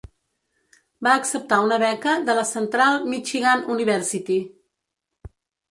Va 1.07 1.13
acceptar 1.23 1.59
una 1.65 1.79
beca 1.83 2.15
de 2.31 2.37
la 2.41 2.47
Central 2.53 2.99
Michigan 3.13 3.63
University. 3.77 4.41